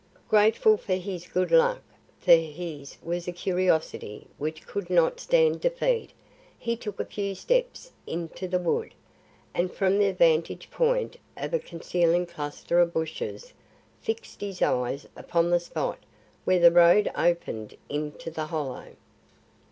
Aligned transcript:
Grateful 0.27 0.77
for 0.77 0.95
his 0.95 1.27
good 1.27 1.51
luck 1.51 1.83
for 2.19 2.33
his 2.33 2.97
was 3.03 3.27
a 3.27 3.31
curiosity 3.31 4.25
which 4.39 4.65
could 4.65 4.89
not 4.89 5.19
stand 5.19 5.61
defeat 5.61 6.11
he 6.57 6.75
took 6.75 6.99
a 6.99 7.05
few 7.05 7.35
steps 7.35 7.91
into 8.07 8.47
the 8.47 8.57
wood, 8.57 8.95
and 9.53 9.71
from 9.71 9.99
the 9.99 10.11
vantage 10.11 10.71
point 10.71 11.17
of 11.37 11.53
a 11.53 11.59
concealing 11.59 12.25
cluster 12.25 12.79
of 12.79 12.91
bushes, 12.93 13.53
fixed 14.01 14.41
his 14.41 14.59
eyes 14.63 15.07
upon 15.15 15.51
the 15.51 15.59
spot 15.59 15.99
where 16.45 16.57
the 16.59 16.71
road 16.71 17.11
opened 17.15 17.77
into 17.87 18.31
the 18.31 18.47
hollow. 18.47 18.95